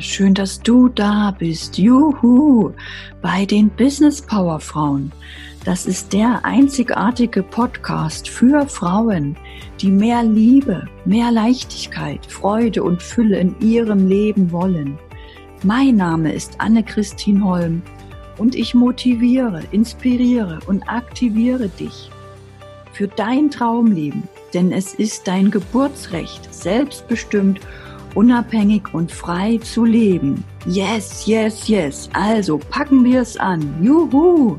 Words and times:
schön, 0.00 0.34
dass 0.34 0.60
du 0.60 0.88
da 0.88 1.34
bist. 1.38 1.78
Juhu! 1.78 2.72
Bei 3.22 3.44
den 3.44 3.70
Business 3.70 4.22
Power 4.22 4.60
Frauen. 4.60 5.12
Das 5.64 5.86
ist 5.86 6.12
der 6.12 6.44
einzigartige 6.44 7.42
Podcast 7.42 8.28
für 8.28 8.66
Frauen, 8.66 9.36
die 9.80 9.90
mehr 9.90 10.22
Liebe, 10.22 10.86
mehr 11.04 11.30
Leichtigkeit, 11.30 12.24
Freude 12.26 12.82
und 12.82 13.02
Fülle 13.02 13.38
in 13.38 13.54
ihrem 13.60 14.08
Leben 14.08 14.50
wollen. 14.52 14.98
Mein 15.62 15.96
Name 15.96 16.32
ist 16.32 16.54
Anne-Christine 16.58 17.44
Holm 17.44 17.82
und 18.38 18.54
ich 18.54 18.74
motiviere, 18.74 19.62
inspiriere 19.70 20.60
und 20.66 20.82
aktiviere 20.88 21.68
dich 21.68 22.10
für 22.92 23.08
dein 23.08 23.50
Traumleben, 23.50 24.24
denn 24.54 24.72
es 24.72 24.94
ist 24.94 25.28
dein 25.28 25.50
Geburtsrecht, 25.50 26.52
selbstbestimmt 26.52 27.60
unabhängig 28.14 28.92
und 28.92 29.12
frei 29.12 29.58
zu 29.58 29.84
leben. 29.84 30.44
Yes, 30.66 31.26
yes, 31.26 31.68
yes. 31.68 32.10
Also 32.12 32.58
packen 32.58 33.04
wir 33.04 33.22
es 33.22 33.36
an. 33.36 33.82
Juhu! 33.82 34.58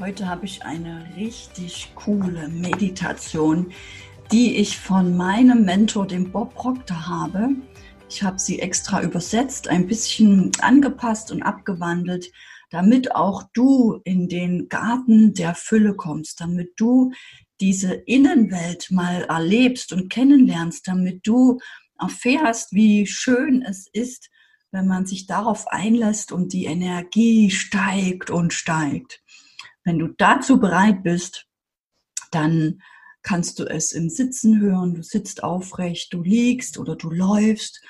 Heute 0.00 0.28
habe 0.28 0.44
ich 0.44 0.62
eine 0.64 1.06
richtig 1.16 1.92
coole 1.94 2.48
Meditation, 2.48 3.72
die 4.30 4.56
ich 4.56 4.78
von 4.78 5.16
meinem 5.16 5.64
Mentor, 5.64 6.06
dem 6.06 6.30
Bob 6.30 6.54
Proctor, 6.54 7.06
habe. 7.08 7.48
Ich 8.10 8.22
habe 8.22 8.38
sie 8.38 8.60
extra 8.60 9.02
übersetzt, 9.02 9.66
ein 9.68 9.86
bisschen 9.86 10.52
angepasst 10.60 11.32
und 11.32 11.42
abgewandelt, 11.42 12.30
damit 12.74 13.14
auch 13.14 13.44
du 13.52 14.00
in 14.02 14.28
den 14.28 14.68
Garten 14.68 15.32
der 15.32 15.54
Fülle 15.54 15.94
kommst, 15.94 16.40
damit 16.40 16.72
du 16.76 17.12
diese 17.60 17.94
Innenwelt 17.94 18.90
mal 18.90 19.22
erlebst 19.22 19.92
und 19.92 20.08
kennenlernst, 20.10 20.88
damit 20.88 21.24
du 21.24 21.60
erfährst, 22.00 22.72
wie 22.72 23.06
schön 23.06 23.62
es 23.62 23.86
ist, 23.92 24.28
wenn 24.72 24.88
man 24.88 25.06
sich 25.06 25.28
darauf 25.28 25.68
einlässt 25.68 26.32
und 26.32 26.52
die 26.52 26.64
Energie 26.64 27.52
steigt 27.52 28.30
und 28.30 28.52
steigt. 28.52 29.22
Wenn 29.84 30.00
du 30.00 30.08
dazu 30.08 30.58
bereit 30.58 31.04
bist, 31.04 31.46
dann 32.32 32.82
kannst 33.22 33.60
du 33.60 33.66
es 33.66 33.92
im 33.92 34.10
Sitzen 34.10 34.60
hören. 34.60 34.94
Du 34.94 35.04
sitzt 35.04 35.44
aufrecht, 35.44 36.12
du 36.12 36.24
liegst 36.24 36.76
oder 36.76 36.96
du 36.96 37.08
läufst. 37.08 37.84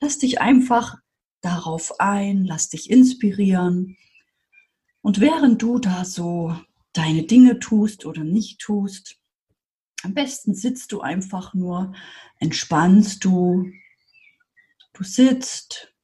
Lass 0.00 0.16
dich 0.16 0.40
einfach 0.40 0.96
darauf 1.42 2.00
ein, 2.00 2.46
lass 2.46 2.70
dich 2.70 2.88
inspirieren 2.88 3.98
und 5.02 5.20
während 5.20 5.62
du 5.62 5.78
da 5.78 6.04
so 6.04 6.56
deine 6.92 7.24
Dinge 7.24 7.58
tust 7.58 8.04
oder 8.04 8.24
nicht 8.24 8.60
tust, 8.60 9.18
am 10.02 10.14
besten 10.14 10.54
sitzt 10.54 10.92
du 10.92 11.00
einfach 11.00 11.54
nur, 11.54 11.94
entspannst 12.38 13.24
du, 13.24 13.70
du 14.92 15.04
sitzt 15.04 15.94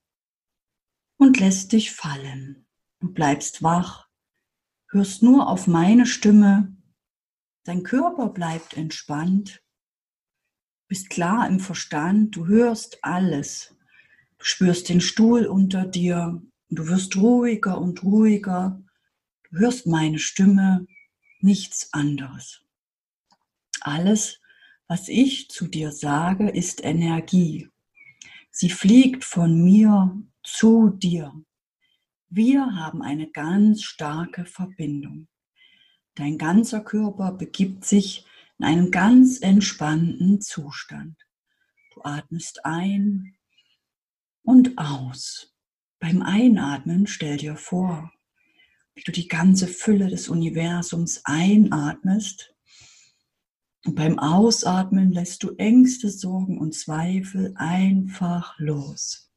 und 1.16 1.40
lässt 1.40 1.72
dich 1.72 1.92
fallen. 1.92 2.66
Du 3.00 3.12
bleibst 3.12 3.62
wach, 3.62 4.08
hörst 4.90 5.22
nur 5.22 5.48
auf 5.48 5.66
meine 5.66 6.06
Stimme, 6.06 6.76
dein 7.64 7.82
Körper 7.82 8.28
bleibt 8.28 8.74
entspannt, 8.76 9.62
bist 10.88 11.10
klar 11.10 11.48
im 11.48 11.60
Verstand, 11.60 12.36
du 12.36 12.46
hörst 12.46 13.02
alles. 13.02 13.74
Du 14.38 14.44
spürst 14.44 14.88
den 14.88 15.00
Stuhl 15.00 15.46
unter 15.46 15.86
dir 15.86 16.42
du 16.68 16.88
wirst 16.88 17.16
ruhiger 17.16 17.78
und 17.78 18.02
ruhiger 18.02 18.82
Du 19.50 19.58
hörst 19.58 19.86
meine 19.86 20.18
Stimme, 20.18 20.86
nichts 21.40 21.92
anderes. 21.92 22.62
Alles, 23.80 24.40
was 24.88 25.08
ich 25.08 25.48
zu 25.48 25.68
dir 25.68 25.92
sage, 25.92 26.48
ist 26.48 26.82
Energie. 26.84 27.68
Sie 28.50 28.70
fliegt 28.70 29.24
von 29.24 29.62
mir 29.62 30.20
zu 30.42 30.90
dir. 30.90 31.32
Wir 32.28 32.74
haben 32.74 33.02
eine 33.02 33.30
ganz 33.30 33.82
starke 33.82 34.46
Verbindung. 34.46 35.28
Dein 36.14 36.38
ganzer 36.38 36.80
Körper 36.80 37.32
begibt 37.32 37.84
sich 37.84 38.24
in 38.58 38.64
einen 38.64 38.90
ganz 38.90 39.40
entspannten 39.40 40.40
Zustand. 40.40 41.16
Du 41.94 42.02
atmest 42.02 42.64
ein 42.64 43.36
und 44.42 44.78
aus. 44.78 45.54
Beim 46.00 46.22
Einatmen 46.22 47.06
stell 47.06 47.36
dir 47.36 47.56
vor, 47.56 48.10
wie 48.96 49.02
du 49.02 49.12
die 49.12 49.28
ganze 49.28 49.68
Fülle 49.68 50.08
des 50.08 50.28
Universums 50.28 51.20
einatmest. 51.24 52.52
Und 53.84 53.94
beim 53.94 54.18
Ausatmen 54.18 55.12
lässt 55.12 55.44
du 55.44 55.54
Ängste, 55.58 56.10
Sorgen 56.10 56.58
und 56.58 56.74
Zweifel 56.74 57.52
einfach 57.56 58.58
los. 58.58 59.30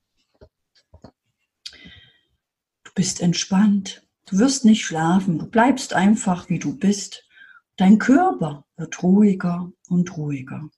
Du 2.83 2.91
bist 2.95 3.21
entspannt. 3.21 4.07
Du 4.25 4.39
wirst 4.39 4.65
nicht 4.65 4.83
schlafen. 4.83 5.37
Du 5.37 5.45
bleibst 5.45 5.93
einfach, 5.93 6.49
wie 6.49 6.59
du 6.59 6.75
bist. 6.77 7.27
Dein 7.75 7.99
Körper 7.99 8.65
wird 8.77 9.03
ruhiger 9.03 9.71
und 9.89 10.17
ruhiger. 10.17 10.69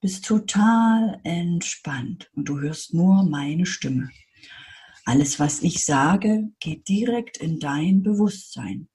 Bist 0.00 0.26
total 0.26 1.20
entspannt 1.24 2.30
und 2.34 2.48
du 2.48 2.60
hörst 2.60 2.94
nur 2.94 3.24
meine 3.24 3.64
Stimme. 3.64 4.10
Alles, 5.08 5.40
was 5.40 5.62
ich 5.62 5.86
sage, 5.86 6.52
geht 6.60 6.86
direkt 6.86 7.38
in 7.38 7.58
dein 7.58 8.02
Bewusstsein. 8.02 8.90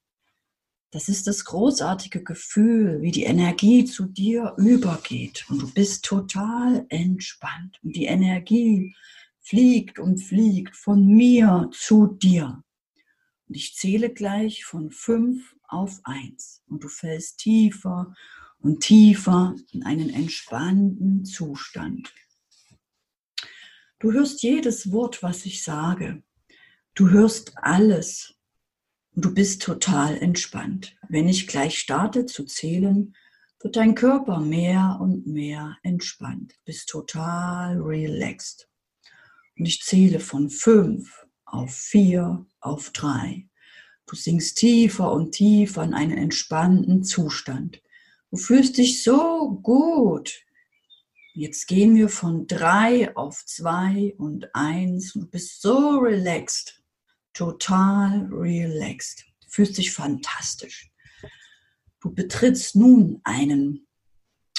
Das 0.92 1.10
ist 1.10 1.26
das 1.26 1.44
großartige 1.44 2.24
Gefühl, 2.24 3.02
wie 3.02 3.10
die 3.10 3.24
Energie 3.24 3.84
zu 3.86 4.06
dir 4.06 4.54
übergeht 4.60 5.44
und 5.50 5.60
du 5.60 5.74
bist 5.74 6.06
total 6.06 6.86
entspannt 6.90 7.80
und 7.82 7.96
die 7.96 8.06
Energie 8.06 8.96
fliegt 9.40 9.98
und 9.98 10.20
fliegt 10.20 10.76
von 10.76 11.04
mir 11.04 11.72
zu 11.74 12.06
dir. 12.06 12.64
Und 13.48 13.56
ich 13.56 13.74
zähle 13.74 14.12
gleich 14.12 14.66
von 14.66 14.92
fünf 14.92 15.56
auf 15.68 16.00
eins 16.04 16.62
und 16.68 16.84
du 16.84 16.90
fällst 16.90 17.40
tiefer 17.40 18.14
und 18.60 18.82
tiefer 18.82 19.56
in 19.72 19.82
einen 19.82 20.12
entspannten 20.12 21.26
Zustand. 21.26 22.14
Du 24.04 24.12
hörst 24.12 24.44
jedes 24.44 24.92
Wort, 24.92 25.24
was 25.24 25.46
ich 25.46 25.64
sage. 25.64 26.22
Du 26.94 27.12
hörst 27.12 27.54
alles. 27.56 28.36
Und 29.16 29.24
du 29.24 29.34
bist 29.34 29.62
total 29.62 30.18
entspannt. 30.18 30.98
Wenn 31.08 31.30
ich 31.30 31.48
gleich 31.48 31.80
starte 31.80 32.26
zu 32.26 32.44
zählen, 32.44 33.16
wird 33.62 33.78
dein 33.78 33.96
Körper 33.96 34.42
mehr 34.42 34.98
und 35.00 35.26
mehr 35.26 35.78
entspannt. 35.84 36.54
Bist 36.66 36.90
total 36.90 37.80
relaxed. 37.80 38.68
Und 39.58 39.68
ich 39.68 39.82
zähle 39.82 40.20
von 40.20 40.50
fünf 40.50 41.26
auf 41.46 41.74
vier 41.74 42.46
auf 42.60 42.90
drei. 42.90 43.48
Du 44.06 44.18
sinkst 44.18 44.58
tiefer 44.58 45.14
und 45.14 45.32
tiefer 45.32 45.82
in 45.82 45.94
einen 45.94 46.18
entspannten 46.18 47.06
Zustand. 47.06 47.82
Du 48.32 48.36
fühlst 48.36 48.78
dich 48.78 49.02
so 49.02 49.62
gut. 49.64 50.44
Jetzt 51.36 51.68
gehen 51.68 51.96
wir 51.96 52.10
von 52.10 52.46
drei 52.46 53.16
auf 53.16 53.44
zwei 53.46 54.14
und 54.20 54.54
eins. 54.54 55.14
Du 55.14 55.26
bist 55.26 55.64
so 55.64 55.98
relaxed, 55.98 56.84
total 57.34 58.28
relaxed. 58.32 59.26
Du 59.42 59.50
fühlst 59.50 59.80
dich 59.80 59.92
fantastisch. 59.92 60.92
Du 62.02 62.14
betrittst 62.14 62.76
nun 62.76 63.20
einen 63.24 63.88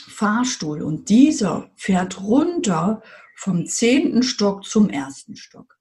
Fahrstuhl 0.09 0.83
und 0.83 1.09
dieser 1.09 1.71
fährt 1.77 2.21
runter 2.21 3.03
vom 3.37 3.67
zehnten 3.67 4.25
Stock 4.25 4.65
zum 4.65 4.91
ersten 4.91 5.37
Stock. 5.37 5.79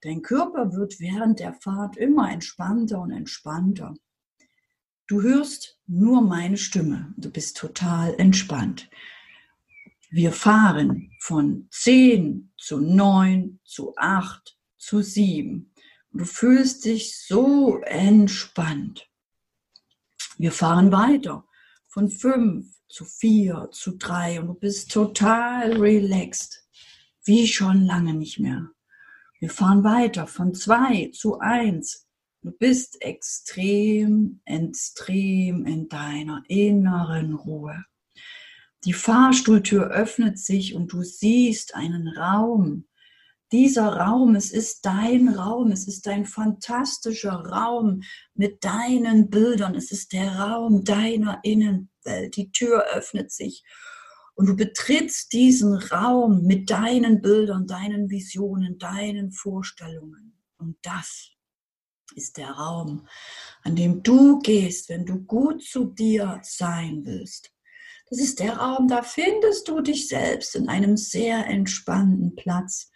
Dein 0.00 0.22
Körper 0.22 0.72
wird 0.72 0.98
während 0.98 1.40
der 1.40 1.52
Fahrt 1.52 1.98
immer 1.98 2.32
entspannter 2.32 3.00
und 3.02 3.12
entspannter. 3.12 3.94
Du 5.06 5.20
hörst 5.20 5.78
nur 5.86 6.22
meine 6.22 6.56
Stimme. 6.56 7.12
Du 7.18 7.30
bist 7.30 7.58
total 7.58 8.14
entspannt. 8.14 8.88
Wir 10.14 10.30
fahren 10.30 11.10
von 11.20 11.68
10 11.70 12.52
zu 12.58 12.78
9 12.80 13.60
zu 13.64 13.94
8 13.96 14.58
zu 14.76 15.00
7. 15.00 15.72
Du 16.12 16.26
fühlst 16.26 16.84
dich 16.84 17.16
so 17.16 17.78
entspannt. 17.78 19.08
Wir 20.36 20.52
fahren 20.52 20.92
weiter 20.92 21.46
von 21.88 22.10
5 22.10 22.66
zu 22.88 23.06
4 23.06 23.70
zu 23.72 23.96
3 23.96 24.40
und 24.40 24.48
du 24.48 24.54
bist 24.54 24.92
total 24.92 25.78
relaxed, 25.78 26.62
wie 27.24 27.48
schon 27.48 27.86
lange 27.86 28.12
nicht 28.12 28.38
mehr. 28.38 28.68
Wir 29.40 29.48
fahren 29.48 29.82
weiter 29.82 30.26
von 30.26 30.52
2 30.52 31.12
zu 31.14 31.38
1. 31.38 32.06
Du 32.42 32.50
bist 32.50 33.00
extrem, 33.00 34.42
extrem 34.44 35.64
in 35.64 35.88
deiner 35.88 36.42
inneren 36.48 37.32
Ruhe. 37.32 37.86
Die 38.84 38.92
Fahrstuhltür 38.92 39.90
öffnet 39.90 40.38
sich 40.38 40.74
und 40.74 40.92
du 40.92 41.02
siehst 41.02 41.74
einen 41.74 42.08
Raum, 42.08 42.86
dieser 43.52 43.86
Raum, 43.86 44.34
es 44.34 44.50
ist 44.50 44.86
dein 44.86 45.28
Raum, 45.28 45.70
es 45.72 45.86
ist 45.86 46.08
ein 46.08 46.24
fantastischer 46.24 47.34
Raum 47.34 48.02
mit 48.34 48.64
deinen 48.64 49.28
Bildern, 49.28 49.74
es 49.74 49.92
ist 49.92 50.14
der 50.14 50.38
Raum 50.38 50.84
deiner 50.84 51.40
Innenwelt. 51.42 52.34
Die 52.36 52.50
Tür 52.50 52.86
öffnet 52.94 53.30
sich 53.30 53.62
und 54.34 54.46
du 54.46 54.56
betrittst 54.56 55.34
diesen 55.34 55.74
Raum 55.74 56.44
mit 56.44 56.70
deinen 56.70 57.20
Bildern, 57.20 57.66
deinen 57.66 58.08
Visionen, 58.08 58.78
deinen 58.78 59.32
Vorstellungen. 59.32 60.34
Und 60.56 60.78
das 60.80 61.28
ist 62.14 62.38
der 62.38 62.52
Raum, 62.52 63.06
an 63.64 63.76
dem 63.76 64.02
du 64.02 64.38
gehst, 64.38 64.88
wenn 64.88 65.04
du 65.04 65.20
gut 65.24 65.62
zu 65.62 65.84
dir 65.84 66.40
sein 66.42 67.02
willst. 67.04 67.51
Das 68.12 68.20
ist 68.20 68.40
der 68.40 68.58
Raum, 68.58 68.88
da 68.88 69.02
findest 69.02 69.68
du 69.68 69.80
dich 69.80 70.06
selbst 70.06 70.54
in 70.54 70.68
einem 70.68 70.98
sehr 70.98 71.46
entspannten 71.46 72.36
Platz. 72.36 72.90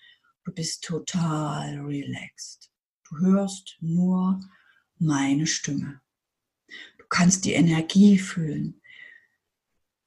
Du 0.44 0.52
bist 0.52 0.84
total 0.84 1.78
relaxed. 1.78 2.70
Du 3.08 3.16
hörst 3.20 3.78
nur 3.80 4.38
meine 4.98 5.46
Stimme. 5.46 6.02
Du 6.98 7.06
kannst 7.08 7.46
die 7.46 7.54
Energie 7.54 8.18
fühlen, 8.18 8.82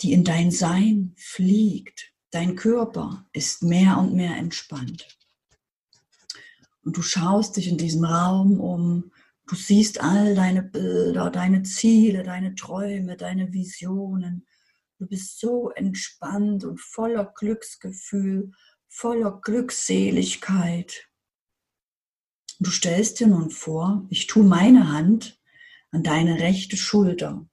die 0.02 0.14
in 0.14 0.24
dein 0.24 0.52
Sein 0.52 1.16
fliegt. 1.18 2.14
Dein 2.30 2.56
Körper 2.56 3.28
ist 3.34 3.64
mehr 3.64 3.98
und 3.98 4.14
mehr 4.14 4.38
entspannt. 4.38 5.08
Und 6.84 6.98
du 6.98 7.02
schaust 7.02 7.58
dich 7.58 7.68
in 7.68 7.80
diesem 7.80 8.06
Raum 8.06 8.60
um, 8.60 9.12
du 9.48 9.56
siehst 9.56 10.02
all 10.02 10.36
deine 10.36 10.62
Bilder, 10.62 11.32
deine 11.32 11.64
Ziele, 11.64 12.22
deine 12.22 12.54
Träume, 12.54 13.18
deine 13.18 13.52
Visionen. 13.52 14.46
Du 15.00 15.08
bist 15.08 15.40
so 15.40 15.70
entspannt 15.70 16.66
und 16.66 16.82
voller 16.82 17.32
Glücksgefühl, 17.34 18.52
voller 18.90 19.40
Glückseligkeit. 19.42 21.08
Du 22.60 22.70
stellst 22.70 23.22
dir 23.22 23.28
nun 23.28 23.50
vor, 23.50 24.06
ich 24.10 24.28
tue 24.28 24.44
meine 24.44 24.92
Hand 24.92 25.40
an 25.92 26.04
deine 26.04 26.42
rechte 26.42 26.76
Schulter 26.76 27.48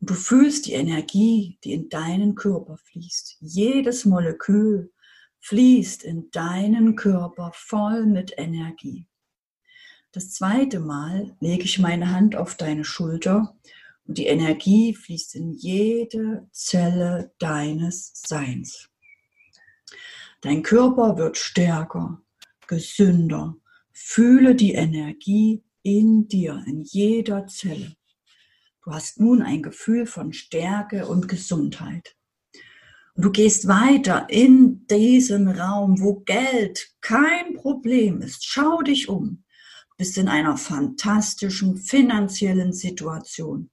und 0.00 0.10
du 0.10 0.14
fühlst 0.14 0.66
die 0.66 0.72
Energie, 0.72 1.56
die 1.62 1.72
in 1.72 1.88
deinen 1.88 2.34
Körper 2.34 2.76
fließt. 2.76 3.36
Jedes 3.38 4.04
Molekül 4.04 4.92
fließt 5.38 6.02
in 6.02 6.32
deinen 6.32 6.96
Körper 6.96 7.52
voll 7.54 8.06
mit 8.06 8.34
Energie. 8.36 9.06
Das 10.10 10.32
zweite 10.32 10.80
Mal 10.80 11.36
lege 11.38 11.62
ich 11.62 11.78
meine 11.78 12.10
Hand 12.10 12.34
auf 12.34 12.56
deine 12.56 12.84
Schulter 12.84 13.56
und 14.06 14.18
die 14.18 14.26
Energie 14.26 14.94
fließt 14.94 15.36
in 15.36 15.52
jede 15.52 16.48
Zelle 16.52 17.32
deines 17.38 18.12
Seins. 18.14 18.88
Dein 20.40 20.62
Körper 20.62 21.16
wird 21.16 21.36
stärker, 21.36 22.20
gesünder. 22.66 23.56
Fühle 23.92 24.54
die 24.54 24.72
Energie 24.72 25.62
in 25.82 26.26
dir, 26.26 26.64
in 26.66 26.82
jeder 26.82 27.46
Zelle. 27.46 27.94
Du 28.84 28.90
hast 28.90 29.20
nun 29.20 29.42
ein 29.42 29.62
Gefühl 29.62 30.06
von 30.06 30.32
Stärke 30.32 31.06
und 31.06 31.28
Gesundheit. 31.28 32.16
Und 33.14 33.24
du 33.24 33.30
gehst 33.30 33.68
weiter 33.68 34.26
in 34.30 34.86
diesen 34.88 35.48
Raum, 35.48 36.00
wo 36.00 36.20
Geld 36.20 36.92
kein 37.00 37.54
Problem 37.54 38.22
ist. 38.22 38.44
Schau 38.44 38.82
dich 38.82 39.08
um. 39.08 39.44
Du 39.90 39.96
bist 39.98 40.18
in 40.18 40.28
einer 40.28 40.56
fantastischen 40.56 41.76
finanziellen 41.76 42.72
Situation. 42.72 43.70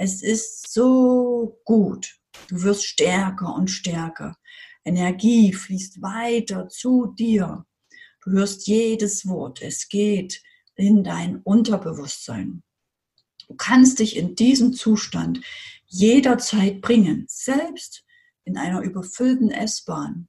Es 0.00 0.22
ist 0.22 0.72
so 0.72 1.60
gut. 1.64 2.20
Du 2.48 2.62
wirst 2.62 2.86
stärker 2.86 3.52
und 3.52 3.68
stärker. 3.68 4.36
Energie 4.84 5.52
fließt 5.52 6.00
weiter 6.00 6.68
zu 6.68 7.12
dir. 7.18 7.66
Du 8.22 8.30
hörst 8.30 8.68
jedes 8.68 9.26
Wort. 9.26 9.60
Es 9.60 9.88
geht 9.88 10.40
in 10.76 11.02
dein 11.02 11.42
Unterbewusstsein. 11.42 12.62
Du 13.48 13.56
kannst 13.56 13.98
dich 13.98 14.16
in 14.16 14.36
diesem 14.36 14.72
Zustand 14.72 15.40
jederzeit 15.86 16.80
bringen, 16.80 17.26
selbst 17.28 18.04
in 18.44 18.56
einer 18.56 18.82
überfüllten 18.82 19.50
S-Bahn. 19.50 20.28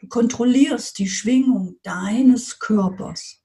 Du 0.00 0.08
kontrollierst 0.08 0.98
die 0.98 1.08
Schwingung 1.08 1.78
deines 1.84 2.58
Körpers. 2.58 3.43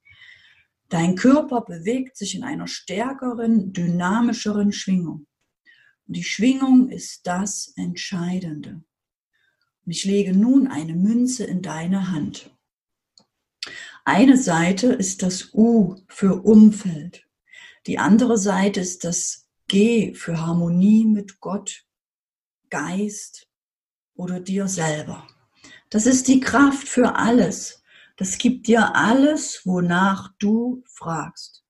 Dein 0.90 1.16
Körper 1.16 1.62
bewegt 1.62 2.18
sich 2.18 2.36
in 2.36 2.44
einer 2.44 2.68
stärkeren, 2.68 3.74
dynamischeren 3.74 4.72
Schwingung. 4.72 5.28
Und 6.08 6.18
die 6.18 6.24
Schwingung 6.24 6.90
ist 6.90 7.28
das 7.28 7.72
Entscheidende. 7.76 8.84
Und 9.86 9.92
ich 9.92 10.04
lege 10.04 10.34
nun 10.34 10.68
eine 10.68 10.96
Münze 10.96 11.46
in 11.46 11.62
deine 11.62 12.12
Hand. 12.12 12.52
Eine 14.04 14.38
Seite 14.38 14.88
ist 14.88 15.22
das 15.22 15.54
U 15.54 15.96
für 16.08 16.44
Umfeld. 16.44 17.28
Die 17.86 18.00
andere 18.00 18.38
Seite 18.38 18.80
ist 18.80 19.04
das 19.04 19.48
G 19.68 20.16
für 20.16 20.42
Harmonie 20.42 21.06
mit 21.06 21.40
Gott, 21.40 21.86
Geist 22.72 23.48
oder 24.16 24.40
dir 24.40 24.68
selber. 24.68 25.28
Das 25.92 26.08
ist 26.08 26.28
die 26.28 26.40
Kraft 26.40 26.88
für 26.88 27.16
alles. 27.16 27.79
Das 28.20 28.38
gibt 28.38 28.68
dir 28.68 28.96
alles, 28.96 29.66
wonach 29.66 30.34
du 30.38 30.84
fragst. 30.86 31.66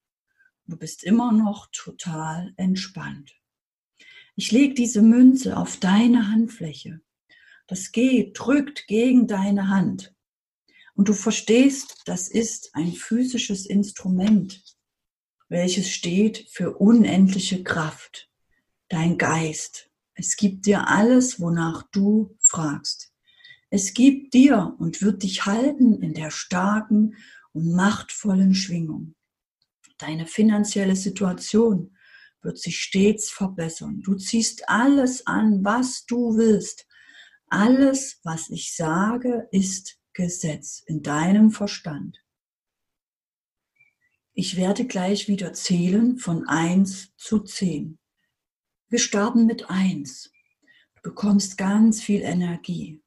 Du 0.65 0.75
bist 0.77 1.03
immer 1.03 1.31
noch 1.31 1.69
total 1.71 2.53
entspannt. 2.57 3.31
Ich 4.35 4.51
lege 4.51 4.73
diese 4.73 5.01
Münze 5.01 5.55
auf 5.55 5.77
deine 5.77 6.29
Handfläche. 6.29 6.99
Das 7.67 7.93
G 7.93 8.31
drückt 8.33 8.87
gegen 8.87 9.27
deine 9.27 9.69
Hand. 9.69 10.13
Und 10.95 11.07
du 11.07 11.13
verstehst, 11.13 12.01
das 12.05 12.27
ist 12.27 12.75
ein 12.75 12.91
physisches 12.91 13.65
Instrument 13.65 14.61
welches 15.49 15.89
steht 15.89 16.47
für 16.49 16.77
unendliche 16.77 17.63
Kraft, 17.63 18.29
dein 18.87 19.17
Geist. 19.17 19.89
Es 20.13 20.37
gibt 20.37 20.65
dir 20.65 20.87
alles, 20.87 21.39
wonach 21.39 21.83
du 21.91 22.37
fragst. 22.39 23.08
Es 23.69 23.93
gibt 23.93 24.33
dir 24.33 24.75
und 24.79 25.01
wird 25.01 25.23
dich 25.23 25.45
halten 25.45 26.01
in 26.01 26.13
der 26.13 26.31
starken 26.31 27.15
und 27.53 27.73
machtvollen 27.75 28.55
Schwingung. 28.55 29.15
Deine 29.97 30.25
finanzielle 30.25 30.95
Situation 30.95 31.95
wird 32.41 32.57
sich 32.57 32.79
stets 32.79 33.29
verbessern. 33.29 34.01
Du 34.01 34.15
ziehst 34.15 34.67
alles 34.69 35.27
an, 35.27 35.63
was 35.63 36.05
du 36.05 36.37
willst. 36.37 36.87
Alles, 37.47 38.19
was 38.23 38.49
ich 38.49 38.75
sage, 38.75 39.47
ist 39.51 39.99
Gesetz 40.13 40.81
in 40.85 41.03
deinem 41.03 41.51
Verstand. 41.51 42.17
Ich 44.33 44.55
werde 44.55 44.85
gleich 44.85 45.27
wieder 45.27 45.53
zählen 45.53 46.17
von 46.17 46.47
1 46.47 47.15
zu 47.17 47.39
10. 47.39 47.99
Wir 48.87 48.99
starten 48.99 49.45
mit 49.45 49.69
1. 49.69 50.31
Du 50.95 51.01
bekommst 51.01 51.57
ganz 51.57 52.01
viel 52.01 52.21
Energie. 52.21 53.03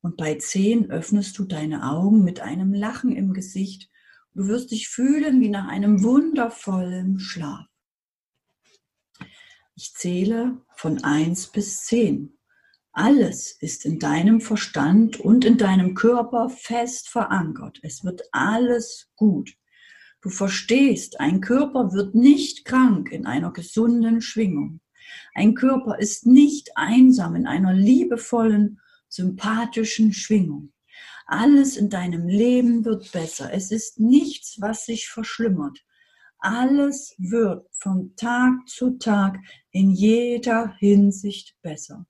Und 0.00 0.16
bei 0.16 0.36
10 0.36 0.90
öffnest 0.90 1.38
du 1.38 1.44
deine 1.44 1.90
Augen 1.90 2.22
mit 2.22 2.40
einem 2.40 2.72
Lachen 2.72 3.14
im 3.14 3.32
Gesicht. 3.32 3.90
Du 4.34 4.46
wirst 4.46 4.70
dich 4.70 4.88
fühlen 4.88 5.40
wie 5.40 5.48
nach 5.48 5.68
einem 5.68 6.02
wundervollen 6.02 7.18
Schlaf. 7.18 7.66
Ich 9.74 9.94
zähle 9.94 10.60
von 10.76 11.02
1 11.02 11.48
bis 11.48 11.84
10. 11.84 12.38
Alles 12.92 13.52
ist 13.60 13.84
in 13.84 13.98
deinem 13.98 14.40
Verstand 14.40 15.20
und 15.20 15.44
in 15.44 15.56
deinem 15.56 15.94
Körper 15.94 16.48
fest 16.48 17.08
verankert. 17.08 17.78
Es 17.82 18.04
wird 18.04 18.22
alles 18.32 19.08
gut. 19.14 19.54
Du 20.20 20.30
verstehst, 20.30 21.20
ein 21.20 21.40
Körper 21.40 21.92
wird 21.92 22.16
nicht 22.16 22.64
krank 22.64 23.12
in 23.12 23.24
einer 23.24 23.52
gesunden 23.52 24.20
Schwingung. 24.20 24.80
Ein 25.32 25.54
Körper 25.54 25.98
ist 25.98 26.26
nicht 26.26 26.76
einsam 26.76 27.36
in 27.36 27.46
einer 27.46 27.72
liebevollen, 27.72 28.80
sympathischen 29.08 30.12
Schwingung. 30.12 30.72
Alles 31.26 31.76
in 31.76 31.90
deinem 31.90 32.26
Leben 32.26 32.84
wird 32.84 33.12
besser. 33.12 33.52
Es 33.52 33.70
ist 33.70 34.00
nichts, 34.00 34.60
was 34.60 34.86
sich 34.86 35.08
verschlimmert. 35.08 35.84
Alles 36.38 37.14
wird 37.18 37.66
von 37.72 38.14
Tag 38.16 38.66
zu 38.66 38.98
Tag 38.98 39.38
in 39.70 39.90
jeder 39.90 40.74
Hinsicht 40.78 41.56
besser. 41.62 42.06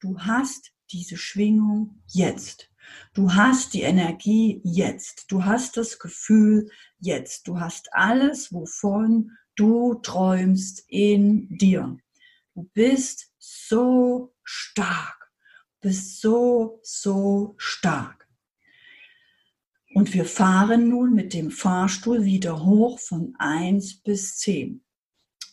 Du 0.00 0.18
hast 0.18 0.72
diese 0.90 1.16
Schwingung 1.16 2.02
jetzt. 2.06 2.70
Du 3.14 3.34
hast 3.34 3.74
die 3.74 3.82
Energie 3.82 4.60
jetzt. 4.64 5.26
Du 5.28 5.44
hast 5.44 5.76
das 5.76 5.98
Gefühl 5.98 6.70
jetzt. 6.98 7.46
Du 7.48 7.60
hast 7.60 7.92
alles, 7.92 8.52
wovon 8.52 9.30
du 9.56 9.94
träumst 9.94 10.84
in 10.88 11.48
dir. 11.58 11.96
Du 12.54 12.68
bist 12.72 13.32
so 13.38 14.34
stark. 14.42 15.15
Bist 15.80 16.20
so, 16.20 16.80
so 16.82 17.54
stark. 17.58 18.28
Und 19.94 20.12
wir 20.12 20.24
fahren 20.24 20.88
nun 20.88 21.14
mit 21.14 21.32
dem 21.32 21.50
Fahrstuhl 21.50 22.24
wieder 22.24 22.64
hoch 22.64 22.98
von 22.98 23.34
1 23.38 24.02
bis 24.02 24.36
10. 24.38 24.82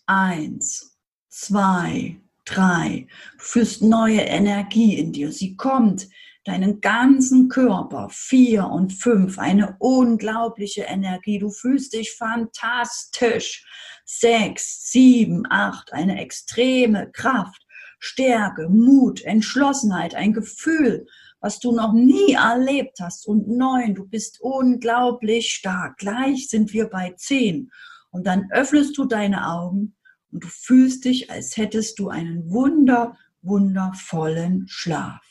1, 0.06 0.98
2, 1.30 2.18
3. 2.46 3.08
Du 3.38 3.44
fühlst 3.44 3.82
neue 3.82 4.22
Energie 4.22 4.98
in 4.98 5.14
dir. 5.14 5.32
Sie 5.32 5.56
kommt 5.56 6.10
deinen 6.44 6.82
ganzen 6.82 7.48
Körper, 7.48 8.10
vier 8.12 8.68
und 8.68 8.92
fünf, 8.92 9.40
eine 9.40 9.78
unglaubliche 9.80 10.82
Energie. 10.84 11.40
Du 11.40 11.50
fühlst 11.50 11.94
dich 11.94 12.12
fantastisch. 12.12 13.66
Sechs, 14.06 14.92
sieben, 14.92 15.46
acht, 15.50 15.94
eine 15.94 16.20
extreme 16.20 17.10
Kraft, 17.12 17.66
Stärke, 18.06 18.68
Mut, 18.68 19.22
Entschlossenheit, 19.22 20.14
ein 20.14 20.34
Gefühl, 20.34 21.08
was 21.40 21.60
du 21.60 21.72
noch 21.72 21.94
nie 21.94 22.34
erlebt 22.34 23.00
hast. 23.00 23.26
Und 23.26 23.48
neun, 23.48 23.96
du 23.96 24.06
bist 24.06 24.42
unglaublich 24.42 25.54
stark. 25.54 26.00
Gleich 26.00 26.50
sind 26.50 26.74
wir 26.74 26.90
bei 26.90 27.14
zehn. 27.16 27.72
Und 28.12 28.28
dann 28.28 28.52
öffnest 28.52 28.98
du 28.98 29.06
deine 29.06 29.48
Augen 29.48 29.96
und 30.34 30.44
du 30.44 30.50
fühlst 30.50 31.06
dich, 31.06 31.32
als 31.32 31.56
hättest 31.56 31.98
du 31.98 32.10
einen 32.10 32.52
wunder, 32.52 33.18
wundervollen 33.42 34.68
Schlaf. 34.68 35.24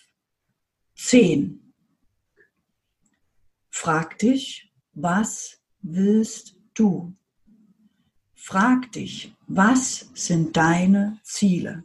Zehn. 0.94 1.74
Frag 3.68 4.16
dich, 4.16 4.72
was 4.94 5.60
willst 5.82 6.56
du? 6.72 7.14
Frag 8.34 8.90
dich, 8.92 9.34
was 9.46 10.08
sind 10.14 10.56
deine 10.56 11.20
Ziele? 11.22 11.84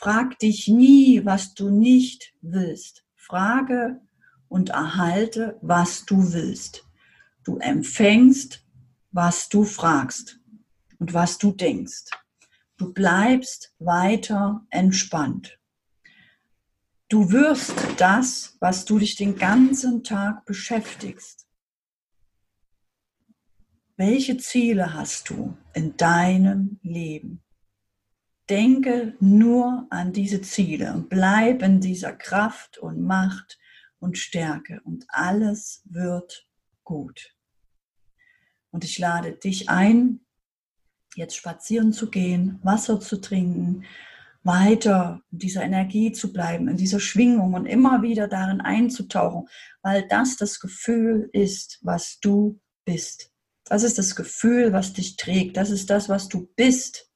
Frag 0.00 0.38
dich 0.38 0.68
nie, 0.68 1.24
was 1.24 1.54
du 1.54 1.70
nicht 1.70 2.32
willst. 2.40 3.04
Frage 3.16 4.00
und 4.46 4.70
erhalte, 4.70 5.58
was 5.60 6.06
du 6.06 6.32
willst. 6.32 6.86
Du 7.42 7.58
empfängst, 7.58 8.64
was 9.10 9.48
du 9.48 9.64
fragst 9.64 10.38
und 11.00 11.14
was 11.14 11.38
du 11.38 11.50
denkst. 11.50 12.04
Du 12.76 12.92
bleibst 12.92 13.74
weiter 13.80 14.64
entspannt. 14.70 15.58
Du 17.08 17.32
wirst 17.32 17.74
das, 17.96 18.56
was 18.60 18.84
du 18.84 19.00
dich 19.00 19.16
den 19.16 19.36
ganzen 19.36 20.04
Tag 20.04 20.44
beschäftigst. 20.44 21.48
Welche 23.96 24.36
Ziele 24.36 24.94
hast 24.94 25.30
du 25.30 25.56
in 25.74 25.96
deinem 25.96 26.78
Leben? 26.84 27.42
Denke 28.48 29.14
nur 29.20 29.86
an 29.90 30.12
diese 30.12 30.40
Ziele 30.40 30.92
und 30.94 31.08
bleib 31.08 31.62
in 31.62 31.80
dieser 31.80 32.12
Kraft 32.12 32.78
und 32.78 33.02
Macht 33.02 33.58
und 33.98 34.16
Stärke 34.16 34.80
und 34.84 35.04
alles 35.08 35.82
wird 35.84 36.48
gut. 36.84 37.34
Und 38.70 38.84
ich 38.84 38.98
lade 38.98 39.32
dich 39.32 39.68
ein, 39.68 40.20
jetzt 41.14 41.36
spazieren 41.36 41.92
zu 41.92 42.10
gehen, 42.10 42.58
Wasser 42.62 43.00
zu 43.00 43.20
trinken, 43.20 43.84
weiter 44.44 45.22
in 45.30 45.38
dieser 45.38 45.62
Energie 45.62 46.12
zu 46.12 46.32
bleiben, 46.32 46.68
in 46.68 46.76
dieser 46.76 47.00
Schwingung 47.00 47.54
und 47.54 47.66
immer 47.66 48.02
wieder 48.02 48.28
darin 48.28 48.60
einzutauchen, 48.60 49.48
weil 49.82 50.06
das 50.08 50.36
das 50.36 50.60
Gefühl 50.60 51.28
ist, 51.32 51.80
was 51.82 52.18
du 52.20 52.60
bist. 52.84 53.30
Das 53.64 53.82
ist 53.82 53.98
das 53.98 54.16
Gefühl, 54.16 54.72
was 54.72 54.94
dich 54.94 55.16
trägt. 55.16 55.56
Das 55.56 55.70
ist 55.70 55.90
das, 55.90 56.08
was 56.08 56.28
du 56.28 56.48
bist. 56.56 57.07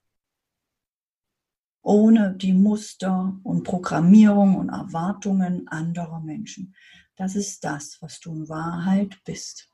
Ohne 1.82 2.34
die 2.36 2.52
Muster 2.52 3.38
und 3.42 3.64
Programmierung 3.64 4.56
und 4.56 4.68
Erwartungen 4.68 5.66
anderer 5.68 6.20
Menschen. 6.20 6.74
Das 7.16 7.36
ist 7.36 7.64
das, 7.64 7.98
was 8.00 8.20
du 8.20 8.32
in 8.32 8.48
Wahrheit 8.48 9.18
bist. 9.24 9.68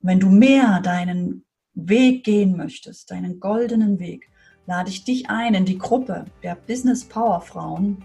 Wenn 0.00 0.20
du 0.20 0.28
mehr 0.28 0.80
deinen 0.80 1.44
Weg 1.74 2.24
gehen 2.24 2.56
möchtest, 2.56 3.10
deinen 3.10 3.40
goldenen 3.40 3.98
Weg, 3.98 4.28
lade 4.66 4.90
ich 4.90 5.04
dich 5.04 5.30
ein 5.30 5.54
in 5.54 5.64
die 5.64 5.78
Gruppe 5.78 6.26
der 6.42 6.54
Business 6.54 7.04
Power 7.04 7.40
Frauen. 7.40 8.04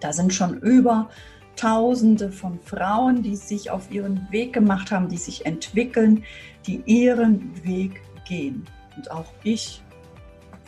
Da 0.00 0.12
sind 0.12 0.32
schon 0.32 0.58
über 0.58 1.10
Tausende 1.56 2.30
von 2.30 2.60
Frauen, 2.60 3.24
die 3.24 3.34
sich 3.34 3.72
auf 3.72 3.90
ihren 3.90 4.30
Weg 4.30 4.52
gemacht 4.52 4.92
haben, 4.92 5.08
die 5.08 5.16
sich 5.16 5.44
entwickeln, 5.44 6.22
die 6.68 6.82
ihren 6.86 7.64
Weg 7.64 8.00
gehen. 8.28 8.64
Und 8.96 9.10
auch 9.10 9.26
ich 9.42 9.82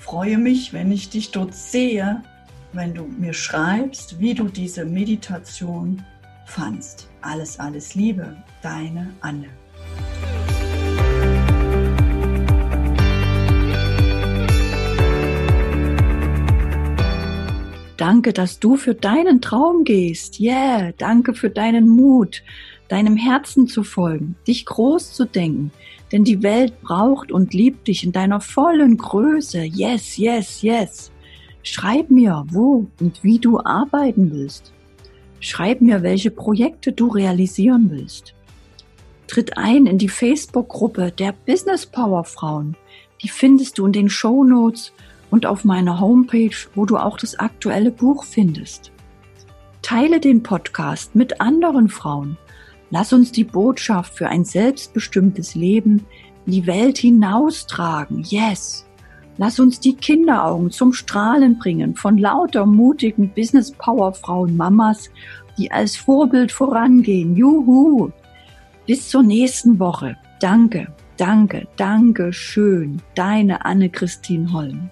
freue 0.01 0.39
mich, 0.39 0.73
wenn 0.73 0.91
ich 0.91 1.11
dich 1.11 1.31
dort 1.31 1.55
sehe, 1.55 2.23
wenn 2.73 2.95
du 2.95 3.05
mir 3.05 3.35
schreibst, 3.35 4.19
wie 4.19 4.35
du 4.35 4.45
diese 4.45 4.85
Meditation 4.85 6.03
fandst. 6.47 7.09
Alles, 7.21 7.59
alles 7.61 7.95
Liebe, 7.95 8.37
deine 8.63 9.13
Anne. 9.21 9.49
Danke, 17.97 18.33
dass 18.33 18.59
du 18.59 18.77
für 18.77 18.95
deinen 18.95 19.43
Traum 19.43 19.85
gehst. 19.85 20.41
Yeah, 20.41 20.93
danke 20.97 21.35
für 21.35 21.51
deinen 21.51 21.87
Mut, 21.87 22.43
deinem 22.91 23.17
Herzen 23.17 23.69
zu 23.69 23.85
folgen, 23.85 24.37
dich 24.47 24.67
groß 24.67 25.13
zu 25.13 25.25
denken. 25.25 25.71
Denn 26.13 26.25
die 26.25 26.43
Welt 26.43 26.81
braucht 26.83 27.31
und 27.31 27.55
liebt 27.55 27.87
dich 27.87 28.03
in 28.03 28.13
deiner 28.13 28.41
vollen 28.41 28.97
Größe. 28.97 29.63
Yes, 29.63 30.17
yes, 30.17 30.63
yes. 30.63 31.13
Schreib 31.63 32.11
mir, 32.11 32.45
wo 32.51 32.87
und 33.01 33.23
wie 33.23 33.39
du 33.39 33.61
arbeiten 33.61 34.33
willst. 34.33 34.73
Schreib 35.39 35.81
mir, 35.81 36.03
welche 36.03 36.31
Projekte 36.31 36.93
du 36.93 37.09
realisieren 37.09 37.91
willst. 37.91 38.35
Tritt 39.29 39.57
ein 39.57 39.87
in 39.87 39.99
die 39.99 40.09
Facebook-Gruppe 40.09 41.13
der 41.13 41.33
Business 41.47 41.87
Power 41.87 42.25
Frauen. 42.25 42.77
Die 43.23 43.29
findest 43.29 43.79
du 43.79 43.87
in 43.87 43.93
den 43.93 44.09
Show 44.09 44.43
Notes 44.43 44.93
und 45.31 45.47
auf 45.47 45.65
meiner 45.65 46.01
Homepage, 46.01 46.57
wo 46.75 46.87
du 46.87 46.97
auch 46.97 47.17
das 47.17 47.39
aktuelle 47.39 47.93
Buch 47.93 48.25
findest. 48.25 48.91
Teile 49.83 50.19
den 50.19 50.43
Podcast 50.43 51.15
mit 51.15 51.41
anderen 51.41 51.89
Frauen. 51.89 52.37
Lass 52.91 53.13
uns 53.13 53.31
die 53.31 53.45
Botschaft 53.45 54.15
für 54.15 54.29
ein 54.29 54.45
selbstbestimmtes 54.45 55.55
Leben 55.55 56.05
in 56.47 56.53
die 56.53 56.67
Welt 56.67 56.99
hinaustragen. 56.99 58.25
Yes! 58.25 58.87
Lass 59.37 59.59
uns 59.59 59.81
die 59.81 59.95
Kinderaugen 59.95 60.71
zum 60.71 60.93
Strahlen 60.93 61.59
bringen 61.59 61.95
von 61.95 62.19
lauter 62.19 62.67
mutigen 62.67 63.31
Business 63.31 63.71
Power 63.73 64.13
Frauen 64.13 64.57
Mamas, 64.57 65.09
die 65.57 65.71
als 65.71 65.97
Vorbild 65.97 66.53
vorangehen. 66.53 67.37
Juhu! 67.37 68.11
Bis 68.87 69.09
zur 69.09 69.23
nächsten 69.23 69.79
Woche. 69.79 70.17
Danke, 70.41 70.89
danke, 71.17 71.69
danke 71.77 72.33
schön. 72.33 73.01
Deine 73.15 73.65
Anne-Christine 73.65 74.53
Holm. 74.53 74.91